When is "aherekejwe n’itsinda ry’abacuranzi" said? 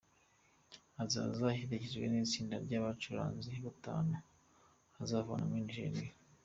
1.53-3.51